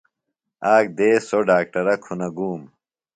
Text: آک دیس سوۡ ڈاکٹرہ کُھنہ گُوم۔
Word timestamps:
آک 0.73 0.85
دیس 0.97 1.21
سوۡ 1.29 1.45
ڈاکٹرہ 1.49 1.95
کُھنہ 2.03 2.27
گُوم۔ 2.37 2.61